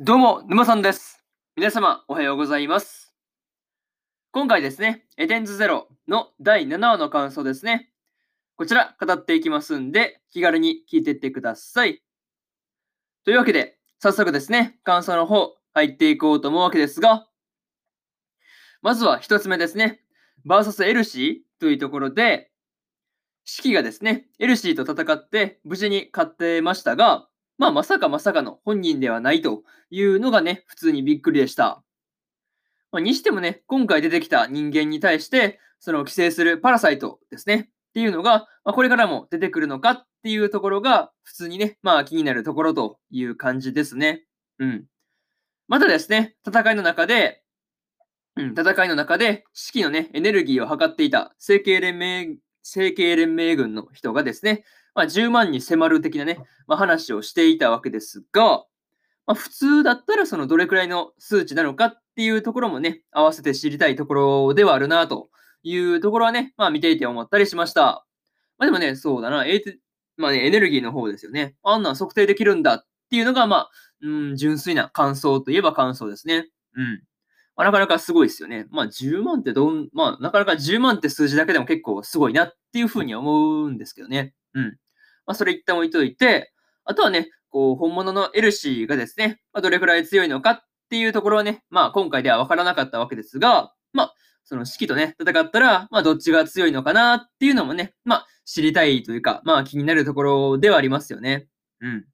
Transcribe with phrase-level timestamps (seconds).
[0.00, 1.24] どうも、沼さんです。
[1.56, 3.12] 皆様、おはようございます。
[4.30, 7.90] 今回ですね、エテンズゼロの第7話の感想ですね。
[8.54, 12.00] こちら、語っていきますんで、気軽に聞いていってください。
[13.24, 17.26] というわけで、早速ですね、感想の方、入っていこうと思うわけですが、
[18.82, 20.00] まずは一つ目ですね、
[20.44, 22.52] バーサスエルシーというところで、
[23.44, 27.27] シキがですね、エルシーと戦って無事に勝ってましたが、
[27.58, 31.82] まあ、まさかまさかの本人ではないというのがね、普通にびっくりでした。
[32.92, 44.24] まあ、にしてもね、今回出てきた人間に対して、その寄生するパラサイトですね、っていうのが、まあ、これからも出てくるのかっていうところが、普通にね、まあ気になるところという感じですね。
[44.58, 44.84] うん。
[45.66, 47.42] またですね、戦いの中で、
[48.36, 54.64] うん、戦いの中で、士気のね、エネルギーを測っていた成形連盟、成形連盟軍の人がですね、
[54.98, 58.64] まあ、10万に迫る的なね、まあ、話をしていたわけですが、
[59.28, 65.28] まあ、普通だったらそのどれくらいの数値なのかっていうところもね、合わせて知りたいところではあるなと
[65.62, 68.04] いうところはね、まあ見ていて思ったりしました。
[68.58, 69.76] まあでもね、そうだな、えー
[70.16, 71.54] まあね、エネルギーの方ですよね。
[71.62, 73.70] あんな測定できるんだっていうのが、まあ、
[74.02, 76.48] うん、純粋な感想といえば感想ですね。
[76.74, 77.02] うん。
[77.54, 78.66] まあ、なかなかすごいですよね。
[78.70, 84.32] まあ10万ってどん、まあなかなか10万って数字だけでも結構すごいなっていうふうに思うんですけどね。
[84.54, 84.76] うん。
[85.28, 86.52] まあ、それ一旦置いといて、
[86.84, 101.46] あとはね、こう、本物のエルシーがですね、まあ、どれくらい強いのかっていうところはね、まあ、今回では分からなかったわけですが、まあ、その式とね、戦ったら、まあ、どっちが強いのかなっていうのもね、まあ、知りたいというか、まあ、気になるところではありますよね。
[101.82, 102.06] うん。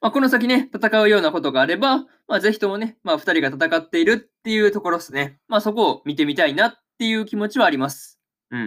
[0.00, 5.40] まあ、この先ね、戦うようなことがあれば、まあ、ぜひともね、まあ、二人が戦っているっていうところですね。
[5.48, 8.20] まあ、そこを見てみたいなっていう気持ちはあります。
[8.52, 8.60] うん。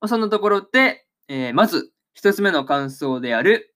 [0.00, 3.74] まあ、そんなところで、えー、まず、一つ目の感想である、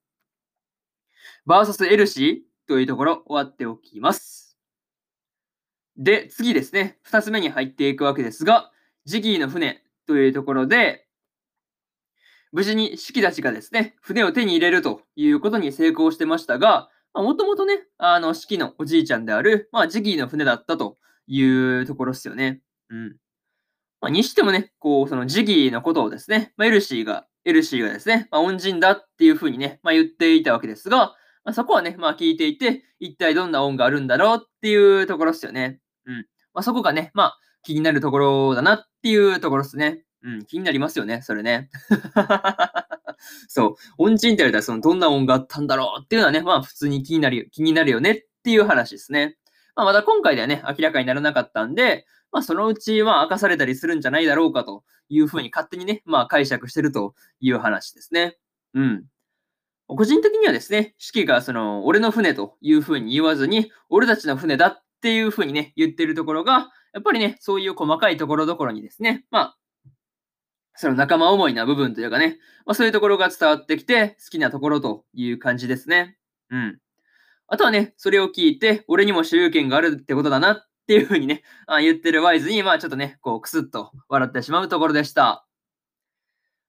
[1.45, 4.57] バーサスエルシーというところ終わっておきます。
[5.97, 8.71] で、次ですね、二つ目に入っていくわけですが、
[9.05, 11.07] ジギーの船というところで、
[12.53, 22.63] 無事にシキたちがですね、船を手に入れるということに成功してましたが、もともとね、あの、シキのおじいちゃんである、まあ、ジギーの船だったというところですよね。
[22.91, 23.17] うん。
[24.01, 35.81] まあ、にしてもね、こう、そのジギーのことをですね、まあ、エルシーがエルシーがですね、まあ、恩人だっていうふうにね、まあ、言っていたわけですが、まあ、そこはね、まあ聞いていて、一体どんな恩があるんだろうっていうところですよね。
[36.05, 36.17] うん。
[36.53, 40.03] まあ、そこがね、まあ気になるところだなっていうところですね。
[40.23, 41.71] うん、気になりますよね、それね。
[43.49, 49.39] そう、恩人って言われたら、そのどんな恩があったんだろうっていうのはね、まあ普通に気になる、気になるよねっていう話ですね。
[49.75, 58.37] まあまだ今回ではね、明らかにならなかったんで、まあそのうちは明かされたりするんじゃないだろうかというふうに勝手にね、まあ解釈してるという話ですね。
[58.75, 59.05] うん。
[59.89, 69.57] 個人的にはですね、四季がその、俺の船というふうに言わずに、俺たちの船だっていうふうにね、言ってるところが、やっぱりね、そういう細かいところどころにですね、まあ、
[70.75, 76.19] その仲間思いな部分というかね、まあそういうところが伝わってきて、好きなところという感じですね。
[76.51, 76.79] うん。
[77.47, 85.45] あとはね、それを聞いて、俺にも所有権があるってことだなっっていうふうにね、あ言ってるワイズに、まあちょっとね、こう、クスッと笑ってしまうところでした。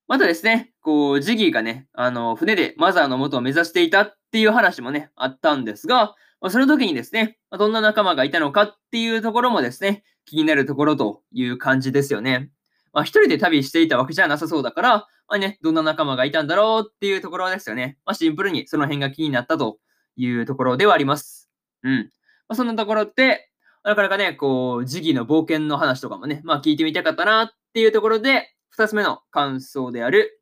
[0.09, 12.51] またですね、こう、ジギーがね、あの、船でマザーの元を目指していたっていう話もね、あったんですが、ま、その時にですね、どんな仲間がいたのかっていうところもですね、気になるところという感じですよね。
[12.91, 14.89] まあ、一人で旅していたわけじゃなさそうだから、
[15.29, 17.97] まあね、どんな仲間がいたんだろうっていうところですよね。
[18.05, 19.77] まあ、シンプルにその辺が気になったと
[20.17, 21.49] いうところではあります。
[21.83, 22.09] うん。
[22.47, 23.48] まあ、そんなところって、
[23.83, 30.41] なかなかね、こう、ジギーの冒険の話とかもね、まあ聞いてみたかったなっていうところで、二つ目の感想である、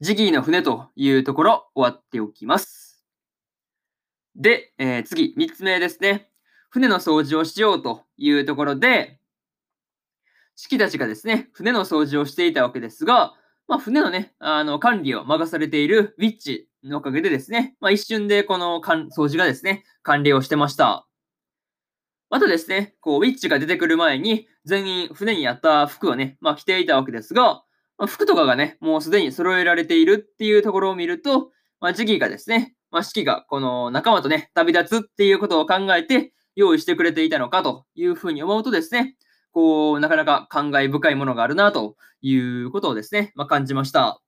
[0.00, 3.04] ジギーの船というところ終わっておきます。
[4.36, 6.28] で、えー、次、三つ目ですね。
[6.68, 9.18] 船の掃除をしようというところで、
[10.54, 13.34] 四季たちがですね、船の掃除をしていたわけですが、
[13.66, 21.05] まあ、船のね、あの、管理を任されているウィッチのおかげでですね、まあ、一瞬でこの掃除がですね、完了してました。
[22.28, 27.62] またですね、こう、ウィッチが出てくる前に、全員船にあった服をね、まあ着ていたわけですが、
[27.98, 31.50] まあ、服とかがね、もうすでに揃えられているっていうところを見ると、
[31.80, 39.16] まあ、ジギがですね、まあ、四季がこの仲間とね、旅立つっていうことを考えて用意してくれていたのかというふうに思うとですね、
[39.52, 44.20] こう、なかなか感慨深いものがあるなということをですね、まあ、感じました。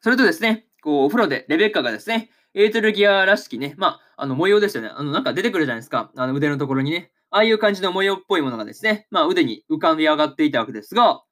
[0.00, 4.88] それとですね、こう、お風呂でレベッカがですね、エーテルギアらしきね、まあ、あの模様ですよね。
[4.88, 6.10] あの、なんか出てくるじゃないですか。
[6.16, 7.12] あの腕のところにね。
[7.30, 11.22] ああいう感じの模様っぽいものがですね、まあ腕に浮かび上がっていたわけですが、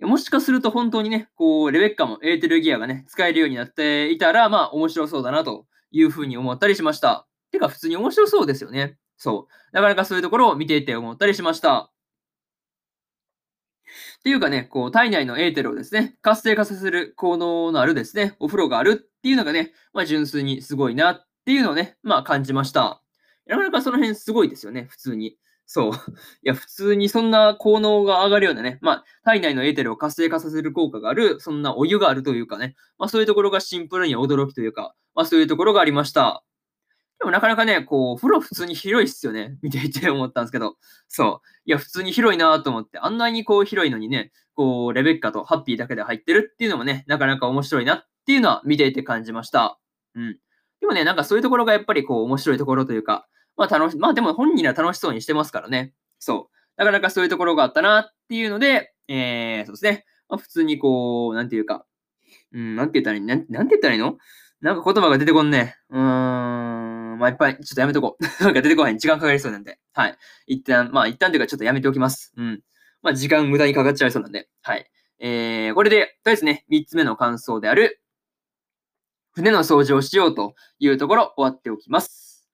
[0.00, 7.28] もしかすると本当にね、こう、レベッカもエーテルギアがね、使えるようになっていたら、まあ、面白そうだなというふうに思ったりしました。
[7.52, 8.98] てか、普通に面白そうですよね。
[9.16, 9.52] そう。
[9.72, 11.93] なかなかそういうところを見ていて思ったりしました。
[14.24, 23.02] っていうかね、こう、体内のエーテルをですね、活性化させる効能のあるですね、お風呂があるっていうのがね、まあ、純粋にすごいなっていうのをね、まあ、感じました。
[23.46, 25.36] なかなかその辺すごいですよね、普通に。
[25.66, 25.92] そう。
[25.92, 25.94] い
[26.44, 36.42] や、普通にそんな効能が上がるようなね、まあ、体内のエーテルを活性化させる効果がある、そんなお湯があるというかね、まあ、そういうところがシンプルに驚きというか、まあ、そういうところがありました。
[37.18, 39.56] でもなかなかね、こう、風呂普通に広いっすよね。
[39.62, 40.76] 見ていて思ったんですけど。
[41.08, 41.48] そう。
[41.64, 49.78] いや、普通に広いなと思って、あんなにこう広いのにね、こう、レベッカとハッピーだけで入ってるっていうのもね、なかなか面白いなっていうのは見ていて感じました。
[50.14, 50.38] うん。
[50.80, 53.26] でもね、なんかそういうところがやっぱりこう、面白いところというか、
[53.56, 55.94] まあ楽し、まあでも本人は楽しそうにしてますからね。
[56.18, 56.54] そう。
[56.76, 60.04] なかなかそういうところがあったなっていうので、えー、そうですね。
[60.28, 61.86] まあ、普通にこう、なんていうか、
[62.52, 64.18] うん、なんて言ったらいいなん、なんて言ったらいいの？
[64.60, 65.76] なんか言葉が出てこんね。
[65.90, 66.83] うーん、
[67.24, 68.22] まあ、いっぱい、ちょっとやめとこう。
[68.44, 68.98] なんか出てこない。
[68.98, 69.78] 時間かかりそうなんで。
[69.94, 70.18] はい。
[70.46, 72.34] 一旦、まあ、一旦というかちょっとやめておきます。
[72.36, 72.60] うん。
[73.00, 74.46] まあ、時間無駄にかかっちゃいそうなんで。
[74.60, 74.90] はい。
[75.20, 78.02] えー、これで、とりあえずね、三つ目の感想である、
[79.32, 82.46] 船の掃除をしようというところ、終わっておきます。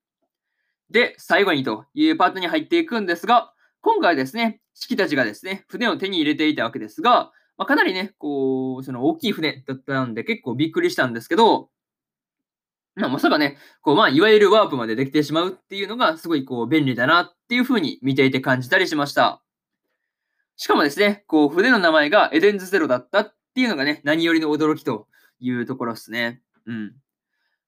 [0.88, 11.70] で、最後にというパートに入っていくんですが、今回ですね、四季たちがですね、船を手に入れていたわけですが、まあ、かなりね、こう、その大きい船だったんで結構びっくりしたんですけど、
[12.96, 19.42] まあ、まさかね、こう、まあ、いわゆるワープまでできてしまうっていうのがすごいこう便利だなっていうふうに見ていて感じたりしました。
[20.56, 25.06] しかもですね、こう、船の名前がエデンズゼロだったっていうのがね、何よりの驚きと
[25.38, 26.42] いうところですね。
[26.66, 26.92] うん。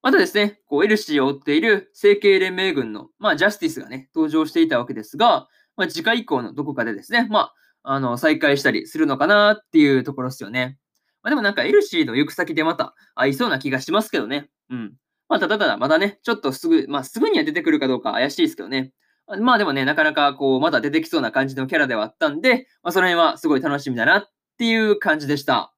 [0.02, 7.52] またですね、こう、エルシーを追っている成形連盟軍の、まあ、ジャスティスがね、登場していたわけですが、まあ、次回以降のどこかでですね、ま
[7.82, 10.78] あ、あの、再開したりするのかなっていうところですよね。
[11.22, 14.50] まあ、でもなんかエルシーの行く先でまた合いそうな気がしますけどね。
[14.70, 14.94] うん。
[15.32, 18.92] まあ、ただただまだね、ちょっとすぐ、まあ、すぐには出てくるかどうか怪しいですけどね。
[19.40, 25.72] まあでもね、なかなかこう、まだ出てきそうな感じのキャラではあったんで、まあ、その辺はすごい楽しみだなっていう感じでした。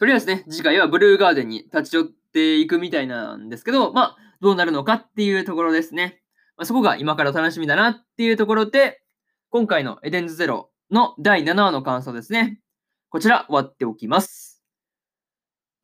[0.00, 6.20] とりあえずね、次回はブルーガーデンに立ち寄っていくみたいなんですけど、まあ、どうなるのかっていうところですね。
[6.56, 9.02] まあ、そこが今から楽しみだなっていうところで、
[9.50, 12.60] 今回のエデンズゼロの第7話の感想ですね。
[13.08, 14.55] こちら終わっておきます。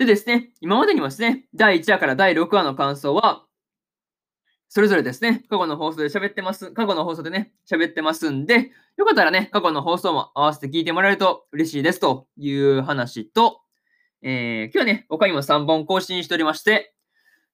[0.06, 3.46] でですね、今までにもですね、第1話から第6話の感想は、
[4.68, 13.60] それぞれですね、過去の放送で喋ってます、過去の放送でね、喋ってますんで、よかったらね、過去の放送も合わせて聞いてもらえると嬉しいですという話と、
[14.22, 16.94] えー、今日はね、他にも3本更新しておりまして、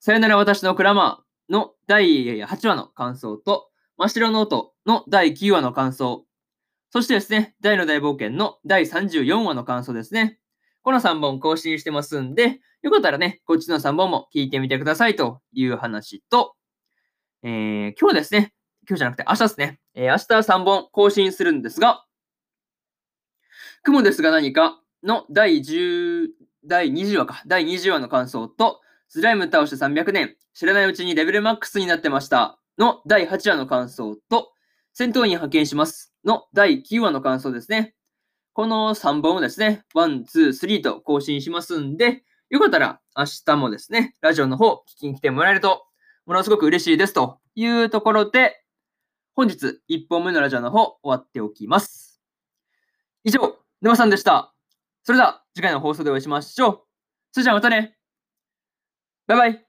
[0.00, 6.25] さよなら私のクラマー、の第8話の感想と、真っ白ノートの第9話の感想、
[6.91, 10.39] そしてですね、大の大冒険の第34話の感想ですね。
[10.88, 16.55] この3本更新してますんで、よかったらね、こっちの3本も聞いてみてくださいという話と、
[17.43, 18.55] えー、今日ですね、
[18.88, 22.06] 今日じゃなくて明日ですね、えー、明日3本更新するんですが、
[23.82, 26.29] 雲ですが何かの第10、
[26.64, 28.81] 第20話か、第20話の感想と、
[29.11, 34.52] スライム倒して300年、知らないうちにレベルマックスになってましたの第8話の感想と、
[34.94, 37.94] 戦闘員派遣しますの第9話の感想ですね。
[38.58, 45.85] この3本をですね、1、2、3と更新しますんで、よかったら明日もですね、ラジオの方聞きに来てもらえると、
[46.26, 48.64] ものすごく嬉しいですというところで、
[49.37, 52.21] 本日1本目のラジオの方終わっておきます。
[53.23, 54.52] 以上、沼さんでした。
[55.04, 56.80] それでは次回の放送でお会いしましょう。
[57.30, 57.97] それじゃあまたね。
[59.28, 59.67] 拜拜。